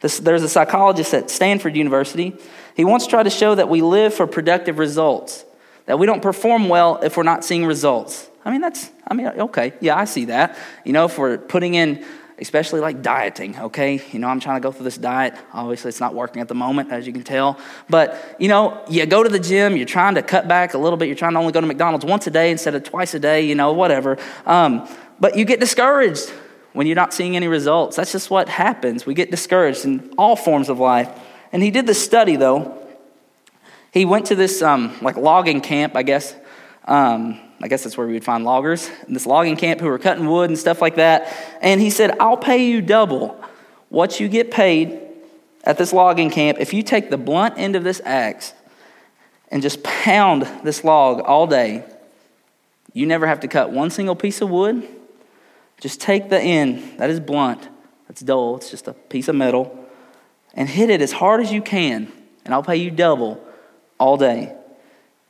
[0.01, 2.37] This, there's a psychologist at Stanford University.
[2.77, 5.45] He once tried to show that we live for productive results,
[5.87, 8.29] that we don't perform well if we're not seeing results.
[8.45, 10.57] I mean, that's, I mean, okay, yeah, I see that.
[10.85, 12.05] You know, if we're putting in
[12.39, 14.03] especially like dieting, okay?
[14.13, 15.35] You know, I'm trying to go through this diet.
[15.53, 17.59] Obviously, it's not working at the moment, as you can tell.
[17.89, 20.99] But, you know, you go to the gym, you're trying to cut back a little
[20.99, 23.19] bit, you're trying to only go to McDonald's once a day instead of twice a
[23.19, 24.19] day, you know, whatever.
[24.45, 24.87] Um,
[25.19, 26.31] but you get discouraged
[26.75, 27.97] when you're not seeing any results.
[27.97, 29.07] That's just what happens.
[29.07, 31.09] We get discouraged in all forms of life.
[31.57, 32.77] And he did this study, though.
[33.91, 36.37] He went to this, um, like, logging camp, I guess.
[36.85, 39.99] Um, I guess that's where we would find loggers in this logging camp who were
[39.99, 41.35] cutting wood and stuff like that.
[41.63, 43.43] And he said, I'll pay you double
[43.89, 45.01] what you get paid
[45.65, 48.53] at this logging camp if you take the blunt end of this axe
[49.51, 51.87] and just pound this log all day.
[52.93, 54.87] You never have to cut one single piece of wood.
[55.81, 57.67] Just take the end that is blunt,
[58.09, 59.86] that's dull, it's just a piece of metal,
[60.57, 62.11] and hit it as hard as you can,
[62.45, 63.41] and I'll pay you double
[63.99, 64.55] all day.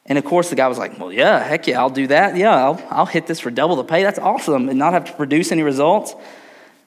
[0.06, 2.36] And of course, the guy was like, Well, yeah, heck yeah, I'll do that.
[2.36, 4.04] Yeah, I'll, I'll hit this for double the pay.
[4.04, 4.68] That's awesome.
[4.68, 6.14] And not have to produce any results.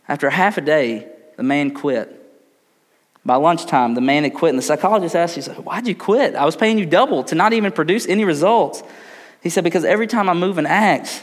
[0.08, 2.16] After half a day, the man quit.
[3.26, 6.36] By lunchtime, the man had quit, and the psychologist asked, he said, Why'd you quit?
[6.36, 8.82] I was paying you double to not even produce any results.
[9.44, 11.22] He said, Because every time I move an axe,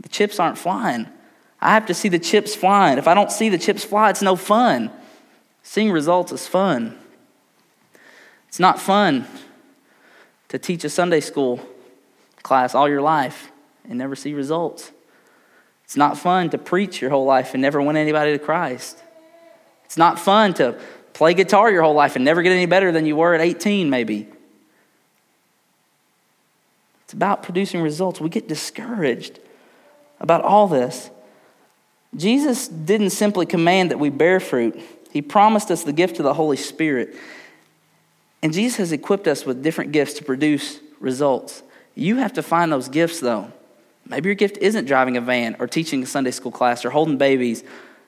[0.00, 1.08] the chips aren't flying.
[1.60, 2.98] I have to see the chips flying.
[2.98, 4.92] If I don't see the chips fly, it's no fun.
[5.68, 6.98] Seeing results is fun.
[8.48, 9.26] It's not fun
[10.48, 11.60] to teach a Sunday school
[12.42, 13.52] class all your life
[13.86, 14.90] and never see results.
[15.84, 18.96] It's not fun to preach your whole life and never win anybody to Christ.
[19.84, 20.80] It's not fun to
[21.12, 23.90] play guitar your whole life and never get any better than you were at 18,
[23.90, 24.26] maybe.
[27.04, 28.22] It's about producing results.
[28.22, 29.38] We get discouraged
[30.18, 31.10] about all this.
[32.16, 36.34] Jesus didn't simply command that we bear fruit, He promised us the gift of the
[36.34, 37.14] Holy Spirit.
[38.42, 41.62] And Jesus has equipped us with different gifts to produce results.
[41.94, 43.50] You have to find those gifts, though.
[44.06, 47.18] Maybe your gift isn't driving a van or teaching a Sunday school class or holding
[47.18, 47.64] babies.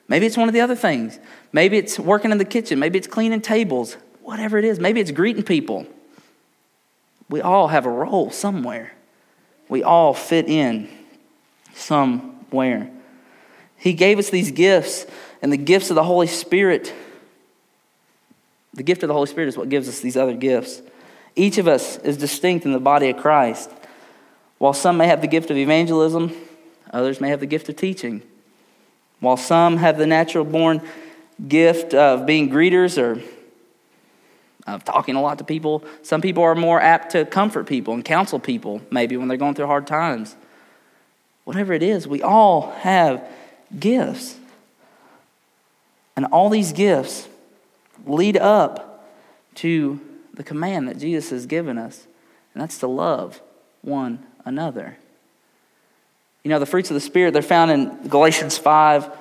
[0.07, 1.19] Maybe it's one of the other things.
[1.51, 2.79] Maybe it's working in the kitchen.
[2.79, 3.97] Maybe it's cleaning tables.
[4.21, 4.79] Whatever it is.
[4.79, 5.85] Maybe it's greeting people.
[7.29, 8.93] We all have a role somewhere.
[9.69, 10.89] We all fit in
[11.73, 12.91] somewhere.
[13.77, 15.05] He gave us these gifts,
[15.41, 16.93] and the gifts of the Holy Spirit.
[18.73, 20.81] The gift of the Holy Spirit is what gives us these other gifts.
[21.35, 23.69] Each of us is distinct in the body of Christ.
[24.57, 26.35] While some may have the gift of evangelism,
[26.91, 28.21] others may have the gift of teaching.
[29.19, 30.81] While some have the natural born
[31.47, 33.21] gift of being greeters or
[34.67, 38.05] of talking a lot to people, some people are more apt to comfort people and
[38.05, 40.35] counsel people, maybe when they're going through hard times.
[41.43, 43.23] Whatever it is, we all have
[43.79, 44.37] gifts.
[46.15, 47.27] And all these gifts
[48.05, 49.05] lead up
[49.55, 49.99] to
[50.33, 52.07] the command that Jesus has given us,
[52.53, 53.41] and that's to love
[53.81, 54.97] one another.
[56.43, 59.17] You know, the fruits of the Spirit, they're found in Galatians 5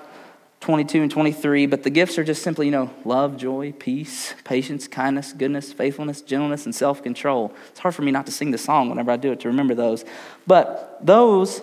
[0.61, 4.87] 22 and 23, but the gifts are just simply, you know, love, joy, peace, patience,
[4.87, 7.55] kindness, goodness, faithfulness, gentleness, and self control.
[7.70, 9.74] It's hard for me not to sing the song whenever I do it to remember
[9.74, 10.05] those.
[10.46, 11.62] But those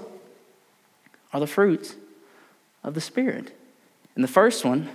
[1.31, 1.95] are the fruits
[2.83, 3.55] of the Spirit.
[4.15, 4.89] And the first one,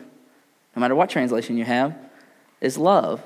[0.75, 1.95] no matter what translation you have,
[2.61, 3.23] is love,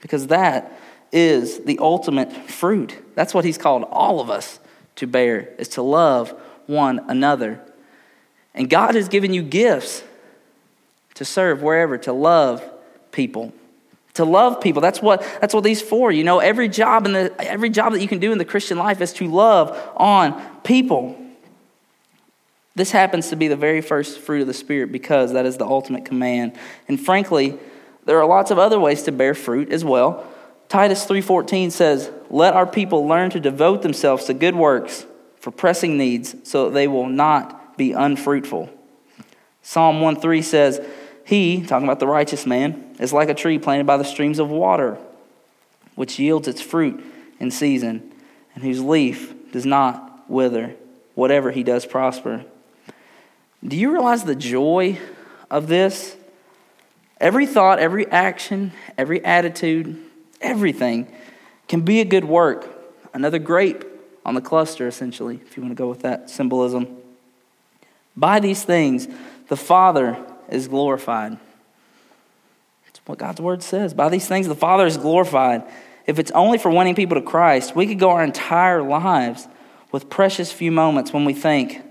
[0.00, 0.72] because that
[1.12, 2.96] is the ultimate fruit.
[3.14, 4.60] That's what he's called all of us
[4.96, 6.30] to bear, is to love
[6.66, 7.60] one another.
[8.54, 10.02] And God has given you gifts
[11.14, 12.62] to serve wherever, to love
[13.12, 13.52] people.
[14.14, 14.82] To love people.
[14.82, 16.10] That's what, that's what these for.
[16.10, 18.78] You know, every job in the every job that you can do in the Christian
[18.78, 21.16] life is to love on people.
[22.74, 25.66] This happens to be the very first fruit of the Spirit because that is the
[25.66, 26.52] ultimate command.
[26.88, 27.58] And frankly,
[28.06, 30.24] there are lots of other ways to bear fruit as well.
[30.68, 35.04] Titus 3:14 says, "Let our people learn to devote themselves to good works
[35.40, 38.68] for pressing needs, so that they will not be unfruitful."
[39.62, 40.80] Psalm 1:3 says,
[41.24, 44.48] "He, talking about the righteous man, is like a tree planted by the streams of
[44.48, 44.96] water,
[45.96, 47.04] which yields its fruit
[47.40, 48.02] in season,
[48.54, 50.74] and whose leaf does not wither.
[51.16, 52.44] Whatever he does prosper."
[53.66, 54.98] Do you realize the joy
[55.50, 56.16] of this?
[57.20, 59.98] Every thought, every action, every attitude,
[60.40, 61.06] everything
[61.68, 62.66] can be a good work.
[63.12, 63.84] Another grape
[64.24, 66.96] on the cluster, essentially, if you want to go with that symbolism.
[68.16, 69.08] By these things,
[69.48, 70.18] the Father
[70.48, 71.38] is glorified.
[72.88, 73.92] It's what God's word says.
[73.92, 75.64] By these things, the Father is glorified.
[76.06, 79.46] If it's only for winning people to Christ, we could go our entire lives
[79.92, 81.82] with precious few moments when we think,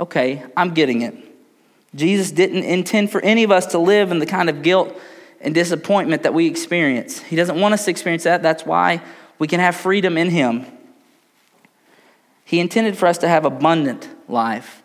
[0.00, 1.14] okay, I'm getting it.
[1.94, 4.98] Jesus didn't intend for any of us to live in the kind of guilt
[5.40, 7.20] and disappointment that we experience.
[7.20, 8.42] He doesn't want us to experience that.
[8.42, 9.02] That's why
[9.38, 10.66] we can have freedom in Him.
[12.44, 14.82] He intended for us to have abundant life.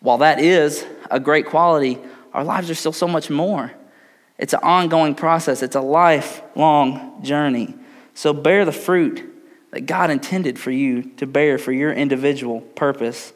[0.00, 1.98] While that is a great quality,
[2.32, 3.72] our lives are still so much more.
[4.38, 7.74] It's an ongoing process, it's a lifelong journey.
[8.14, 9.24] So bear the fruit
[9.72, 13.32] that God intended for you to bear for your individual purpose.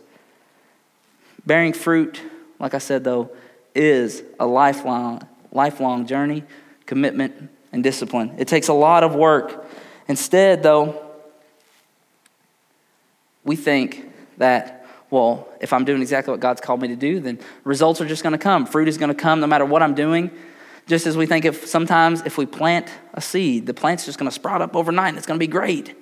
[1.47, 2.21] Bearing fruit,
[2.59, 3.31] like I said though,
[3.75, 6.45] is a lifelong lifelong journey,
[6.87, 8.35] commitment, and discipline.
[8.39, 9.67] It takes a lot of work.
[10.09, 11.01] Instead, though,
[13.45, 17.39] we think that, well, if I'm doing exactly what God's called me to do, then
[17.65, 18.67] results are just going to come.
[18.67, 20.31] Fruit is going to come no matter what I'm doing.
[20.87, 24.29] Just as we think if sometimes if we plant a seed, the plant's just going
[24.29, 25.95] to sprout up overnight and it's going to be great.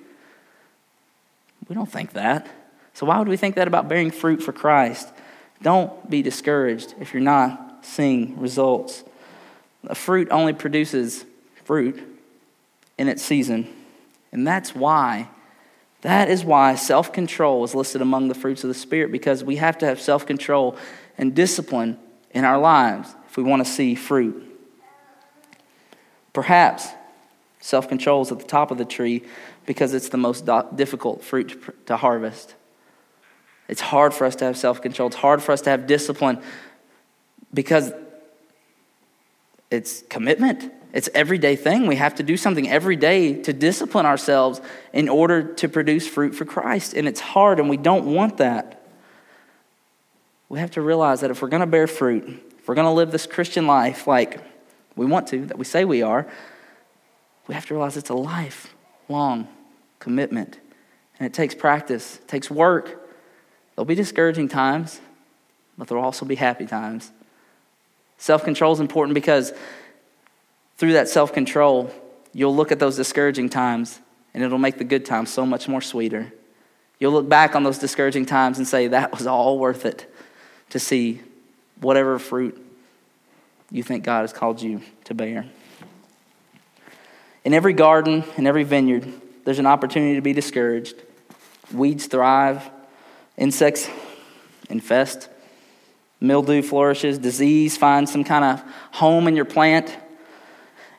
[1.69, 2.47] We don't think that.
[2.93, 5.07] So why would we think that about bearing fruit for Christ?
[5.61, 9.03] Don't be discouraged if you're not seeing results.
[9.85, 11.25] A fruit only produces
[11.63, 12.01] fruit
[12.97, 13.67] in its season.
[14.31, 15.29] And that's why,
[16.01, 19.57] that is why self control is listed among the fruits of the Spirit, because we
[19.57, 20.77] have to have self control
[21.17, 21.97] and discipline
[22.31, 24.47] in our lives if we want to see fruit.
[26.33, 26.87] Perhaps
[27.59, 29.23] self control is at the top of the tree
[29.65, 32.55] because it's the most difficult fruit to harvest.
[33.67, 36.41] It's hard for us to have self control, it's hard for us to have discipline
[37.53, 37.91] because
[39.69, 40.71] it's commitment.
[40.93, 41.87] It's everyday thing.
[41.87, 44.59] We have to do something every day to discipline ourselves
[44.91, 46.93] in order to produce fruit for Christ.
[46.93, 48.85] And it's hard, and we don't want that.
[50.49, 52.27] We have to realize that if we're going to bear fruit,
[52.59, 54.41] if we're going to live this Christian life like
[54.97, 56.27] we want to, that we say we are,
[57.47, 59.47] we have to realize it's a lifelong
[59.99, 60.59] commitment.
[61.17, 62.97] And it takes practice, it takes work.
[63.81, 65.01] There'll be discouraging times,
[65.75, 67.09] but there'll also be happy times.
[68.19, 69.53] Self control is important because
[70.77, 71.91] through that self control,
[72.31, 73.99] you'll look at those discouraging times
[74.35, 76.31] and it'll make the good times so much more sweeter.
[76.99, 80.13] You'll look back on those discouraging times and say, that was all worth it
[80.69, 81.19] to see
[81.79, 82.63] whatever fruit
[83.71, 85.47] you think God has called you to bear.
[87.43, 89.11] In every garden, in every vineyard,
[89.43, 91.01] there's an opportunity to be discouraged.
[91.73, 92.69] Weeds thrive,
[93.41, 93.89] insects
[94.69, 95.29] infest,
[96.19, 99.97] mildew flourishes, disease finds some kind of home in your plant.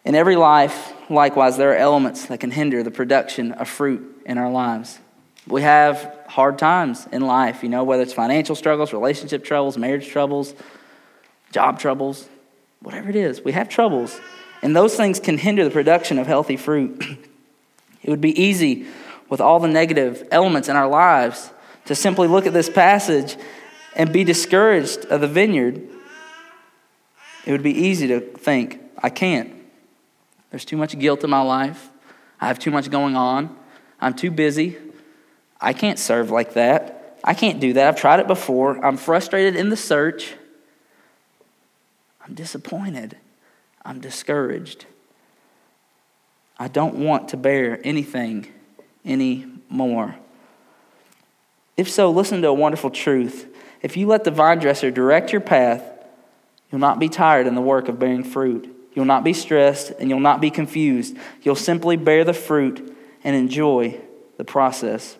[0.04, 4.38] In every life, likewise, there are elements that can hinder the production of fruit in
[4.38, 4.98] our lives.
[5.46, 10.08] We have hard times in life, you know, whether it's financial struggles, relationship troubles, marriage
[10.08, 10.52] troubles,
[11.52, 12.28] job troubles,
[12.80, 13.40] whatever it is.
[13.40, 14.20] We have troubles.
[14.62, 17.00] And those things can hinder the production of healthy fruit.
[18.02, 18.86] it would be easy
[19.28, 21.52] with all the negative elements in our lives
[21.86, 23.36] to simply look at this passage
[23.94, 25.82] and be discouraged of the vineyard,
[27.44, 29.52] it would be easy to think, I can't.
[30.50, 31.90] There's too much guilt in my life.
[32.40, 33.56] I have too much going on.
[34.00, 34.76] I'm too busy.
[35.60, 37.18] I can't serve like that.
[37.24, 37.88] I can't do that.
[37.88, 38.84] I've tried it before.
[38.84, 40.34] I'm frustrated in the search.
[42.26, 43.16] I'm disappointed.
[43.84, 44.86] I'm discouraged.
[46.58, 48.46] I don't want to bear anything
[49.04, 50.16] anymore.
[51.82, 53.52] If so, listen to a wonderful truth.
[53.82, 55.82] If you let the vine dresser direct your path,
[56.70, 58.72] you'll not be tired in the work of bearing fruit.
[58.94, 61.16] You'll not be stressed and you'll not be confused.
[61.42, 64.00] You'll simply bear the fruit and enjoy
[64.36, 65.16] the process.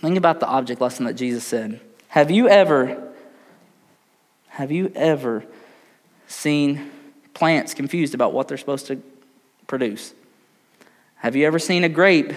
[0.00, 1.80] Think about the object lesson that Jesus said.
[2.08, 3.12] Have you ever
[4.48, 5.44] have you ever
[6.26, 6.90] seen
[7.34, 9.00] plants confused about what they're supposed to
[9.68, 10.12] produce?
[11.18, 12.32] Have you ever seen a grape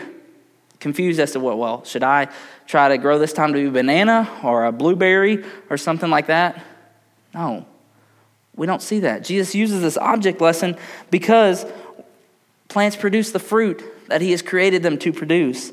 [0.79, 2.29] confused as to what, well, should I
[2.67, 6.27] try to grow this time to be a banana or a blueberry or something like
[6.27, 6.63] that?
[7.33, 7.65] No.
[8.55, 9.23] We don't see that.
[9.23, 10.77] Jesus uses this object lesson
[11.11, 11.65] because
[12.67, 15.71] plants produce the fruit that he has created them to produce.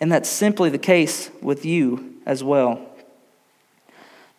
[0.00, 2.86] And that's simply the case with you as well.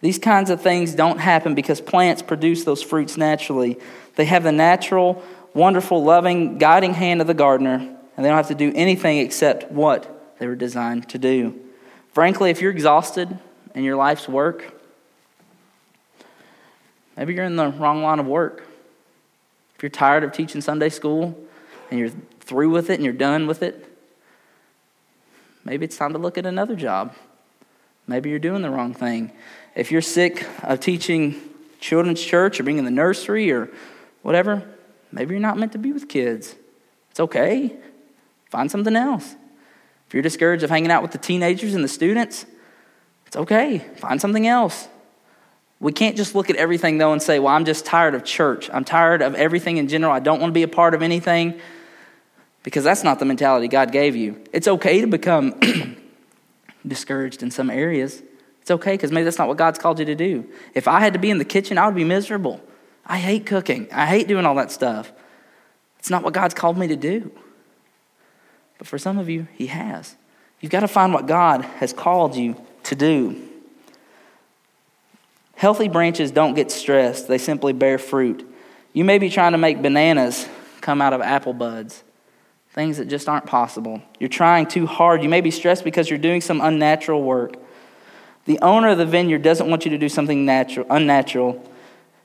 [0.02, 3.80] These kinds of things don't happen because plants produce those fruits naturally.
[4.16, 5.24] They have the natural,
[5.56, 9.72] wonderful, loving, guiding hand of the gardener and they don't have to do anything except
[9.72, 11.58] what they were designed to do.
[12.12, 13.38] Frankly, if you're exhausted
[13.76, 14.74] in your life's work,
[17.16, 18.68] maybe you're in the wrong line of work.
[19.76, 21.38] If you're tired of teaching Sunday school
[21.92, 23.86] and you're through with it and you're done with it,
[25.64, 27.14] maybe it's time to look at another job.
[28.08, 29.32] Maybe you're doing the wrong thing.
[29.76, 31.40] If you're sick of teaching
[31.80, 33.70] children's church or being in the nursery or
[34.24, 34.64] whatever,
[35.12, 36.56] maybe you're not meant to be with kids.
[37.12, 37.76] It's okay.
[38.50, 39.36] Find something else.
[40.08, 42.46] If you're discouraged of hanging out with the teenagers and the students,
[43.26, 43.80] it's okay.
[43.98, 44.88] Find something else.
[45.80, 48.70] We can't just look at everything, though, and say, well, I'm just tired of church.
[48.74, 50.12] I'm tired of everything in general.
[50.12, 51.60] I don't want to be a part of anything
[52.64, 54.44] because that's not the mentality God gave you.
[54.54, 55.60] It's okay to become
[56.88, 58.24] discouraged in some areas.
[58.62, 60.46] It's okay because maybe that's not what God's called you to do.
[60.74, 62.60] If I had to be in the kitchen, I would be miserable.
[63.06, 65.14] I hate cooking, I hate doing all that stuff.
[66.00, 67.32] It's not what God's called me to do.
[68.78, 70.16] But for some of you, He has.
[70.60, 73.42] You've got to find what God has called you to do.
[75.56, 78.48] Healthy branches don't get stressed, they simply bear fruit.
[78.94, 80.48] You may be trying to make bananas
[80.82, 82.04] come out of apple buds,
[82.72, 84.02] things that just aren't possible.
[84.20, 85.24] You're trying too hard.
[85.24, 87.56] You may be stressed because you're doing some unnatural work.
[88.46, 91.70] The owner of the vineyard doesn't want you to do something natural, unnatural.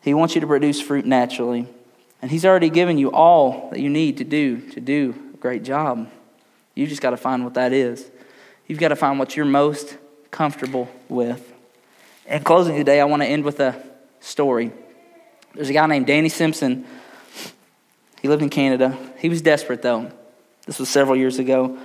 [0.02, 1.66] He wants you to produce fruit naturally.
[2.20, 5.64] And he's already given you all that you need to do to do a great
[5.64, 6.08] job.
[6.74, 8.10] You just got to find what that is.
[8.66, 9.96] You've got to find what you're most
[10.30, 11.52] comfortable with.
[12.26, 13.82] In closing today, I want to end with a
[14.20, 14.72] story.
[15.54, 16.86] There's a guy named Danny Simpson.
[18.22, 18.96] He lived in Canada.
[19.18, 20.10] He was desperate, though.
[20.66, 21.78] This was several years ago.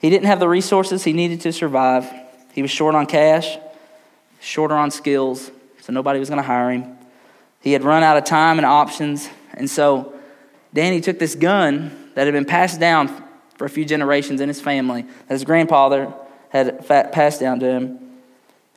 [0.00, 2.10] He didn't have the resources he needed to survive.
[2.52, 3.58] He was short on cash,
[4.40, 5.50] shorter on skills,
[5.82, 6.96] so nobody was going to hire him.
[7.60, 10.14] He had run out of time and options, and so
[10.72, 13.25] Danny took this gun that had been passed down
[13.56, 16.12] for a few generations in his family, that his grandfather
[16.50, 17.98] had passed down to him.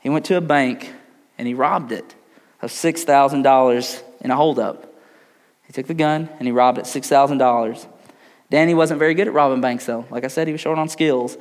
[0.01, 0.93] He went to a bank
[1.37, 2.15] and he robbed it
[2.61, 4.93] of $6,000 in a holdup.
[5.65, 7.87] He took the gun and he robbed it $6,000.
[8.49, 10.05] Danny wasn't very good at robbing banks, though.
[10.09, 11.37] Like I said, he was short on skills.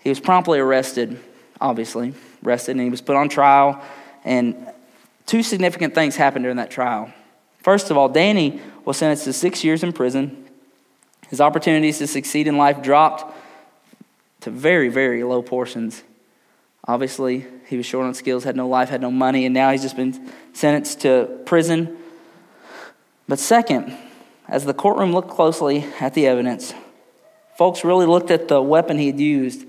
[0.00, 1.18] He was promptly arrested,
[1.60, 2.14] obviously,
[2.44, 3.82] arrested, and he was put on trial.
[4.24, 4.68] And
[5.24, 7.12] two significant things happened during that trial.
[7.62, 10.44] First of all, Danny was sentenced to six years in prison.
[11.32, 13.24] His opportunities to succeed in life dropped
[14.40, 16.02] to very, very low portions.
[16.86, 19.80] Obviously, he was short on skills, had no life, had no money, and now he's
[19.80, 21.96] just been sentenced to prison.
[23.26, 23.96] But second,
[24.46, 26.74] as the courtroom looked closely at the evidence,
[27.56, 29.64] folks really looked at the weapon he had used.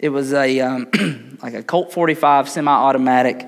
[0.00, 3.46] It was a um, like a Colt 45 semi-automatic.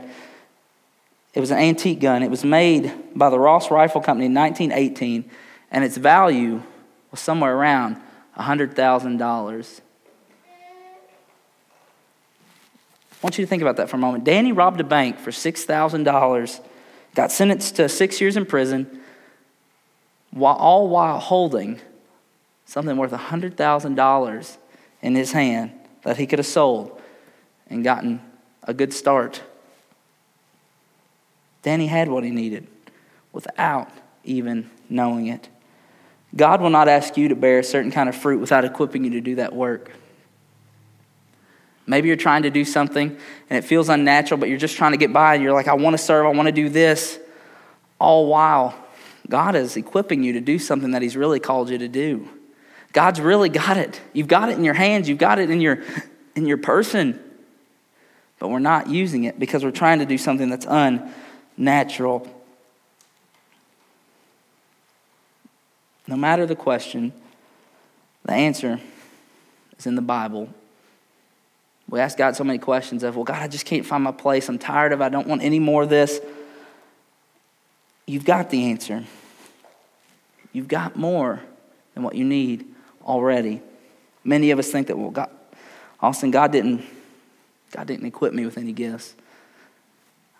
[1.35, 2.23] It was an antique gun.
[2.23, 5.29] It was made by the Ross Rifle Company in 1918,
[5.73, 6.63] and its value
[7.15, 7.97] was somewhere around
[8.37, 9.81] $100,000.
[13.13, 14.25] I want you to think about that for a moment.
[14.25, 16.61] Danny robbed a bank for $6,000,
[17.15, 19.01] got sentenced to six years in prison,
[20.33, 21.81] while, all while holding
[22.67, 24.57] something worth $100,000
[25.01, 25.71] in his hand
[26.03, 27.01] that he could have sold
[27.71, 28.21] and gotten
[28.65, 29.41] a good start.
[31.63, 32.67] Danny had what he needed
[33.33, 33.89] without
[34.25, 35.49] even knowing it.
[36.37, 39.11] God will not ask you to bear a certain kind of fruit without equipping you
[39.11, 39.91] to do that work.
[41.87, 43.17] Maybe you're trying to do something
[43.51, 45.75] and it feels unnatural, but you're just trying to get by and you're like, I
[45.75, 47.19] want to serve, I want to do this.
[47.99, 48.75] All while
[49.29, 52.29] God is equipping you to do something that He's really called you to do.
[52.93, 54.01] God's really got it.
[54.13, 55.83] You've got it in your hands, you've got it in your,
[56.35, 57.21] in your person,
[58.39, 62.29] but we're not using it because we're trying to do something that's unnatural.
[66.07, 67.13] No matter the question,
[68.25, 68.81] the answer
[69.79, 70.49] is in the Bible
[71.89, 74.49] we ask God so many questions of, well, God, I just can't find my place.
[74.49, 75.05] I'm tired of it.
[75.05, 76.21] I don't want any more of this.
[78.07, 79.05] You've got the answer.
[80.53, 81.41] You've got more
[81.95, 82.67] than what you need
[83.05, 83.61] already.
[84.25, 85.31] Many of us think that, well, God,
[86.01, 86.85] Austin, God didn't,
[87.71, 89.15] God didn't equip me with any gifts.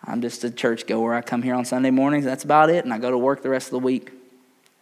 [0.03, 1.13] I'm just a church goer.
[1.13, 2.25] I come here on Sunday mornings.
[2.25, 2.85] That's about it.
[2.85, 4.11] And I go to work the rest of the week.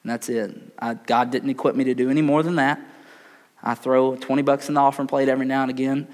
[0.04, 0.56] And that's it.
[0.78, 2.80] I, God didn't equip me to do any more than that.
[3.64, 6.08] I throw 20 bucks in the offering plate every now and again.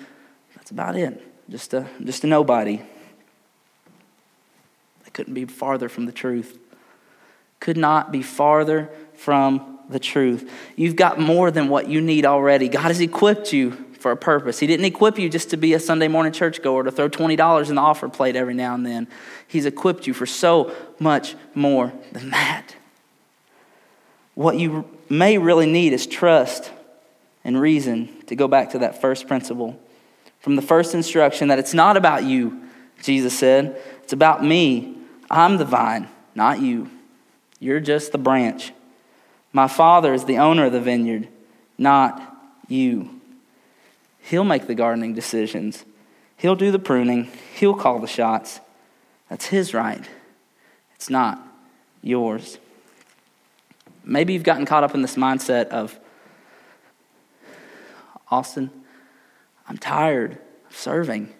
[0.55, 1.25] That's about it.
[1.49, 2.77] Just a, just a nobody.
[5.03, 6.59] They couldn't be farther from the truth.
[7.59, 10.49] Could not be farther from the truth.
[10.75, 12.69] You've got more than what you need already.
[12.69, 14.59] God has equipped you for a purpose.
[14.59, 17.75] He didn't equip you just to be a Sunday morning churchgoer, to throw $20 in
[17.75, 19.07] the offer plate every now and then.
[19.47, 22.75] He's equipped you for so much more than that.
[24.39, 26.71] What you may really need is trust
[27.43, 29.77] and reason to go back to that first principle
[30.39, 32.61] from the first instruction that it's not about you,
[33.03, 33.77] Jesus said.
[34.01, 34.95] It's about me.
[35.29, 36.89] I'm the vine, not you.
[37.59, 38.71] You're just the branch.
[39.51, 41.27] My Father is the owner of the vineyard,
[41.77, 42.21] not
[42.69, 43.19] you.
[44.21, 45.83] He'll make the gardening decisions,
[46.37, 48.61] He'll do the pruning, He'll call the shots.
[49.29, 50.09] That's His right.
[50.95, 51.45] It's not
[52.01, 52.57] yours.
[54.09, 55.97] Maybe you've gotten caught up in this mindset of,
[58.31, 58.71] Austin,
[59.67, 60.39] I'm tired
[60.69, 61.31] of serving.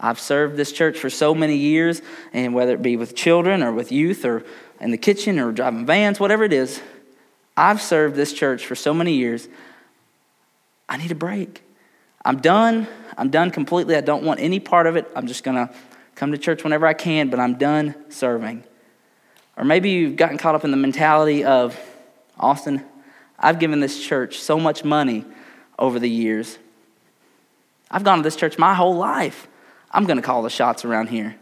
[0.00, 2.02] I've served this church for so many years,
[2.32, 4.44] and whether it be with children or with youth or
[4.80, 6.82] in the kitchen or driving vans, whatever it is,
[7.56, 9.48] I've served this church for so many years.
[10.88, 11.62] I need a break.
[12.24, 12.88] I'm done.
[13.16, 13.94] I'm done completely.
[13.94, 15.08] I don't want any part of it.
[15.14, 15.72] I'm just going to
[16.16, 18.64] come to church whenever I can, but I'm done serving.
[19.56, 21.78] Or maybe you've gotten caught up in the mentality of,
[22.38, 22.84] Austin,
[23.38, 25.24] I've given this church so much money
[25.78, 26.58] over the years.
[27.90, 29.46] I've gone to this church my whole life.
[29.90, 31.36] I'm going to call the shots around here.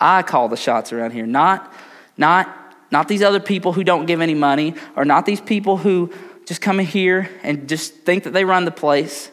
[0.00, 1.72] I call the shots around here, not,
[2.16, 6.12] not, not these other people who don't give any money, or not these people who
[6.46, 9.30] just come in here and just think that they run the place.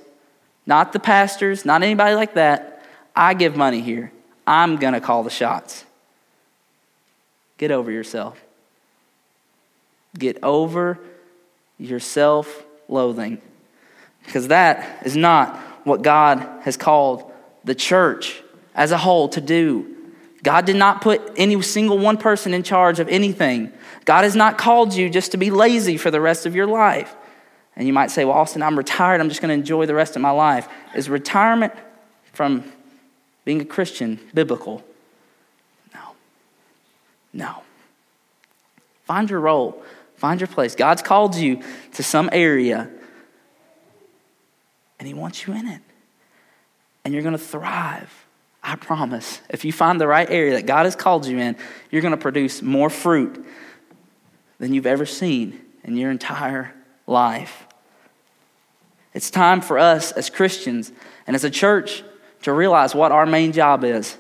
[0.65, 2.83] Not the pastors, not anybody like that.
[3.15, 4.11] I give money here.
[4.45, 5.85] I'm going to call the shots.
[7.57, 8.41] Get over yourself.
[10.17, 10.99] Get over
[11.79, 13.41] your self loathing
[14.25, 17.31] because that is not what God has called
[17.63, 18.41] the church
[18.75, 19.95] as a whole to do.
[20.43, 23.71] God did not put any single one person in charge of anything.
[24.05, 27.13] God has not called you just to be lazy for the rest of your life.
[27.75, 29.19] And you might say, Well, Austin, I'm retired.
[29.19, 30.67] I'm just going to enjoy the rest of my life.
[30.95, 31.73] Is retirement
[32.33, 32.63] from
[33.45, 34.83] being a Christian biblical?
[37.33, 37.63] No.
[39.05, 39.83] Find your role,
[40.15, 40.75] find your place.
[40.75, 41.61] God's called you
[41.93, 42.89] to some area,
[44.99, 45.81] and He wants you in it.
[47.05, 48.11] And you're going to thrive.
[48.61, 49.39] I promise.
[49.49, 51.55] If you find the right area that God has called you in,
[51.89, 53.45] you're going to produce more fruit
[54.59, 56.73] than you've ever seen in your entire
[57.05, 57.65] life.
[59.13, 60.91] It's time for us as Christians
[61.25, 62.03] and as a church
[62.41, 64.17] to realize what our main job is,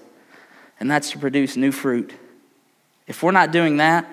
[0.79, 2.13] and that's to produce new fruit.
[3.07, 4.07] If we're not doing that,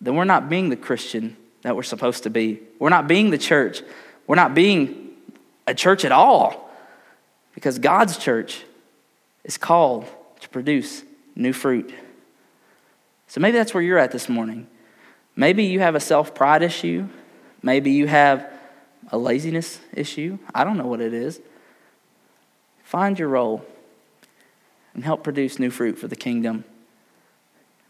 [0.00, 2.60] then we're not being the Christian that we're supposed to be.
[2.78, 3.82] We're not being the church.
[4.26, 5.10] We're not being
[5.66, 6.70] a church at all
[7.54, 8.64] because God's church
[9.44, 10.06] is called
[10.40, 11.04] to produce
[11.34, 11.92] new fruit.
[13.28, 14.66] So maybe that's where you're at this morning.
[15.34, 17.08] Maybe you have a self pride issue.
[17.62, 18.50] Maybe you have
[19.10, 20.38] a laziness issue.
[20.54, 21.40] I don't know what it is.
[22.82, 23.64] Find your role
[24.94, 26.64] and help produce new fruit for the kingdom.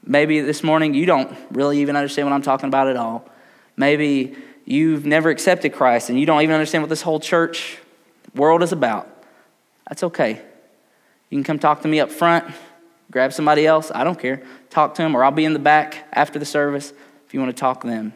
[0.05, 3.29] Maybe this morning you don't really even understand what I'm talking about at all.
[3.77, 7.79] Maybe you've never accepted Christ and you don't even understand what this whole church
[8.35, 9.09] world is about.
[9.89, 10.41] That's okay.
[11.31, 12.53] You can come talk to me up front,
[13.11, 14.43] grab somebody else, I don't care.
[14.71, 16.93] Talk to them, or I'll be in the back after the service
[17.27, 18.13] if you want to talk to them.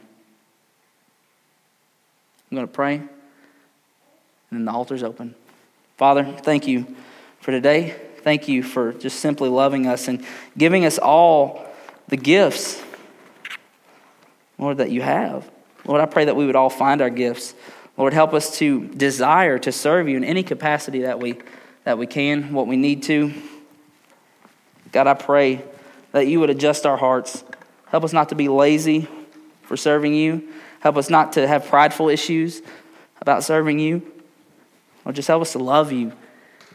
[2.51, 3.09] I'm going to pray, and
[4.51, 5.35] then the altar's open.
[5.97, 6.87] Father, thank you
[7.41, 7.97] for today.
[8.19, 10.25] Thank you for just simply loving us and
[10.57, 11.66] giving us all
[12.09, 12.83] the gifts,
[14.59, 15.51] Lord, that you have.
[15.85, 17.55] Lord, I pray that we would all find our gifts.
[17.97, 21.39] Lord, help us to desire to serve you in any capacity that we,
[21.85, 23.33] that we can, what we need to.
[24.93, 25.63] God, I pray
[26.13, 27.45] that you would adjust our hearts.
[27.87, 29.09] Help us not to be lazy
[29.63, 30.49] for serving you.
[30.81, 32.63] Help us not to have prideful issues
[33.21, 34.03] about serving you.
[35.05, 36.13] Or just help us to love you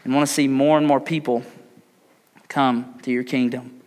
[0.04, 1.42] and want to see more and more people
[2.48, 3.81] come to your kingdom.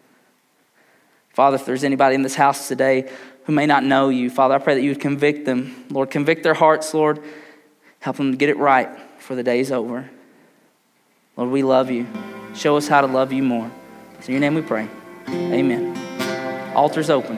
[1.36, 3.11] Father, if there's anybody in this house today
[3.43, 5.86] who may not know you, Father, I pray that you would convict them.
[5.89, 7.21] Lord, convict their hearts, Lord.
[7.99, 10.09] Help them to get it right before the day is over.
[11.36, 12.07] Lord, we love you.
[12.53, 13.69] Show us how to love you more.
[14.25, 14.88] in your name we pray.
[15.27, 16.73] Amen.
[16.73, 17.38] Altar's open.